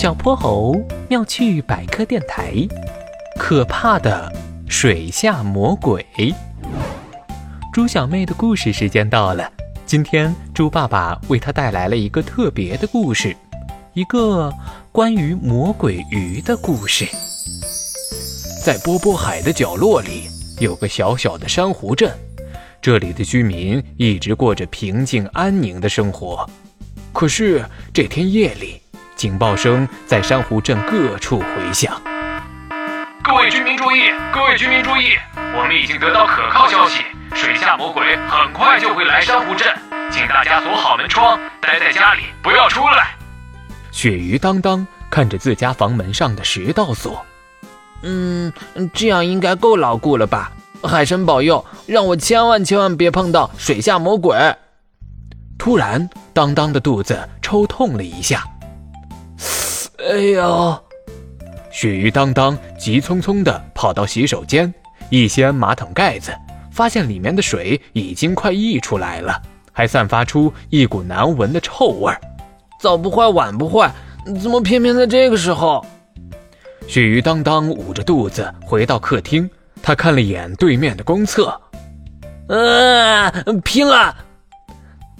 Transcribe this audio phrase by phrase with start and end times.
[0.00, 2.54] 小泼猴妙趣百科电台，
[3.36, 4.32] 可怕的
[4.66, 6.02] 水下魔鬼。
[7.70, 9.52] 猪小妹的故事时间到了，
[9.84, 13.36] 今天猪爸爸为她带来了一个特别的故事，
[13.92, 14.50] 一个
[14.90, 17.06] 关于魔鬼鱼的故事。
[18.64, 20.30] 在波波海的角落里，
[20.60, 22.10] 有个小小的珊瑚镇，
[22.80, 26.48] 这里的居民一直过着平静安宁的生活。
[27.12, 27.62] 可是
[27.92, 28.80] 这天夜里，
[29.20, 32.00] 警报声在珊瑚镇各处回响。
[33.22, 34.04] 各位居民注意！
[34.32, 35.10] 各位居民注意！
[35.54, 37.02] 我们已经得到可靠消息，
[37.34, 39.68] 水下魔鬼很快就会来珊瑚镇，
[40.10, 43.14] 请大家锁好门窗，待在家里，不要出来。
[43.92, 47.22] 鳕鱼当当看着自家房门上的十道锁，
[48.02, 48.50] 嗯，
[48.94, 50.50] 这样应该够牢固了吧？
[50.82, 54.34] 海神保佑，让我千万千万别碰到水下魔鬼！
[55.58, 58.42] 突然，当当的肚子抽痛了一下。
[60.10, 60.76] 哎呦！
[61.70, 64.74] 鳕鱼当当急匆匆地跑到洗手间，
[65.08, 66.32] 一掀马桶盖子，
[66.72, 69.40] 发现里面的水已经快溢出来了，
[69.72, 72.20] 还散发出一股难闻的臭味儿。
[72.80, 73.88] 早不坏晚不坏，
[74.42, 75.86] 怎么偏偏在这个时候？
[76.88, 79.48] 鳕鱼当当捂着肚子回到客厅，
[79.80, 81.48] 他看了眼对面的公厕，
[82.48, 83.30] 啊，
[83.62, 84.16] 拼了！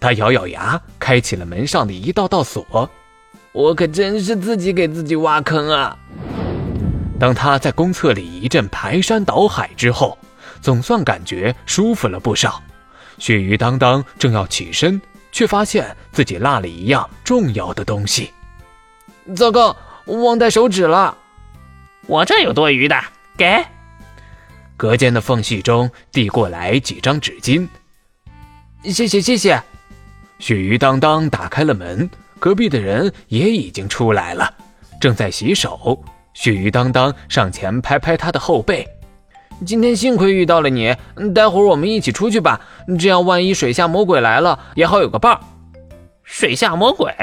[0.00, 2.90] 他咬咬牙，开启了门上的一道道锁。
[3.52, 5.96] 我可真是自己给自己挖坑啊！
[7.20, 10.18] 当他在公厕里一阵排山倒海之后，
[10.60, 12.62] 总算感觉舒服了不少。
[13.18, 15.00] 鳕鱼当当正要起身，
[15.30, 18.32] 却发现自己落了一样重要的东西。
[19.36, 21.16] 糟糕，忘带手纸了！
[22.06, 23.00] 我这有多余的，
[23.36, 23.64] 给。
[24.76, 27.68] 隔间的缝隙中递过来几张纸巾。
[28.84, 29.62] 谢谢谢谢。
[30.40, 32.10] 鳕鱼当当打开了门，
[32.42, 34.52] 隔壁的人也已经出来了，
[35.00, 35.96] 正在洗手。
[36.34, 38.84] 鳕鱼当当上前拍拍他的后背，
[39.64, 40.92] 今天幸亏遇到了你，
[41.32, 42.60] 待会儿我们一起出去吧，
[42.98, 45.38] 这样万一水下魔鬼来了，也好有个伴儿。
[46.24, 47.14] 水下魔鬼？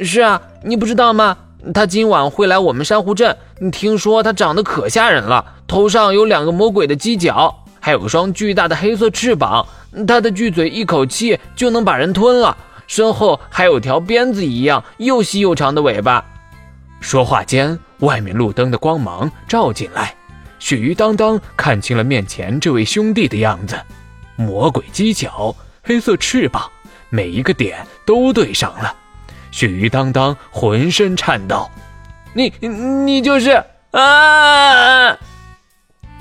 [0.00, 1.38] 是啊，你不知道吗？
[1.72, 3.36] 他今晚会来我们珊瑚镇。
[3.70, 9.64] 听说他长得可吓人了，头上有两个魔鬼的犄角，还有双巨大的黑色翅膀。
[10.08, 16.24] 他的巨嘴一口气就能把人吞了，身后还有条鞭子一样又细又长的尾巴。
[17.00, 20.14] 说话间，外面路灯的光芒照进来，
[20.58, 23.78] 鳕鱼当当看清了面前这位兄弟的样子：
[24.36, 26.70] 魔鬼犄角，黑色翅膀，
[27.10, 28.94] 每一个点都对上了。
[29.52, 31.70] 鳕鱼当当浑身颤抖
[32.32, 33.62] ：“你你就是
[33.92, 35.16] 啊！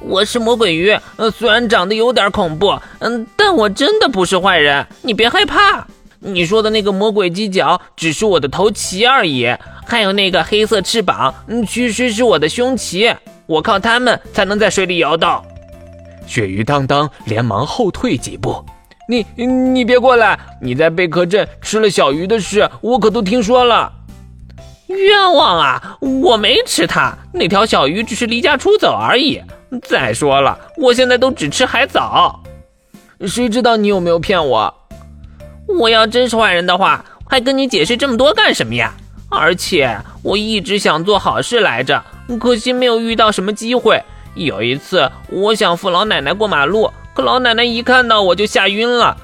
[0.01, 0.95] 我是魔鬼鱼，
[1.33, 5.87] 虽然长得有点恐怖，嗯，但我真的不是坏人，你别害怕。
[6.25, 9.53] 你说的那个魔鬼犄角只是我的头鳍而已，
[9.85, 15.43] 还有那个黑色翅膀，嗯，其实是我的胸鳍，我靠它们才能在水里游动。”
[16.25, 18.63] 鳕鱼当当连忙后退几步。
[19.05, 20.39] 你你别过来！
[20.61, 23.91] 你在贝壳镇吃了小鱼的事，我可都听说了。
[24.87, 25.97] 冤枉啊！
[25.99, 29.41] 我没吃它，那条小鱼只是离家出走而已。
[29.81, 32.41] 再说了，我现在都只吃海藻。
[33.27, 34.73] 谁知道你有没有骗我？
[35.79, 38.93] 我要真是坏人的话，还跟你解释这么多干什么呀？
[39.29, 42.03] 而且我一直想做好事来着，
[42.39, 44.01] 可惜没有遇到什么机会。
[44.35, 46.91] 有一次，我想扶老奶奶过马路。
[47.13, 49.15] 可老奶奶一看到我就吓晕了，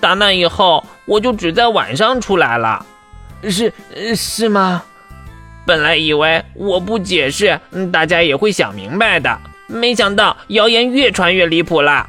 [0.00, 2.84] 打那以后我就只在晚上出来了，
[3.42, 3.72] 是
[4.14, 4.82] 是吗？
[5.66, 7.58] 本来以为我不解释，
[7.92, 12.08] 大家也会想明白的，没想到谣言越传越离谱了。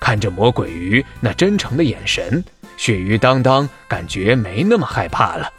[0.00, 2.44] 看着魔鬼鱼那真诚的眼神，
[2.78, 5.50] 鳕鱼当当感觉没那么害怕了。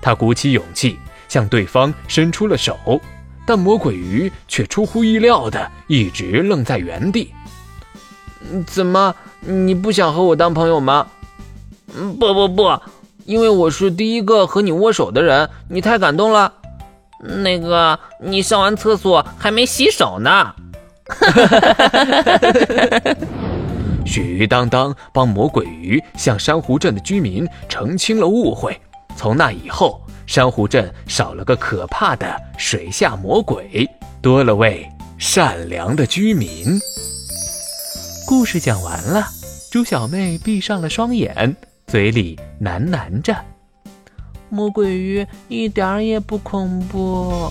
[0.00, 3.00] 他鼓起勇气向对方伸出了手，
[3.44, 7.34] 但魔鬼鱼却出乎意料的一直愣在原地。
[8.66, 9.14] 怎么？
[9.40, 11.06] 你不想和我当朋友吗？
[12.18, 12.80] 不不不，
[13.24, 16.52] 因为我是第一个和你握手的人，你太感动了。
[17.20, 20.54] 那个，你上完厕所还没洗手呢。
[24.08, 28.80] 鳕鱼当当帮魔鬼鱼向珊瑚镇的居民澄清了误会。
[29.16, 33.88] 从那以后，珊瑚镇少了个可怕的水下魔鬼，
[34.22, 34.88] 多了位
[35.18, 36.78] 善良的居民。
[38.26, 39.26] 故事讲完了，
[39.70, 41.56] 猪小妹闭上了双眼，
[41.86, 43.36] 嘴里喃喃着
[44.48, 47.50] ：“魔鬼鱼一点也不恐怖。”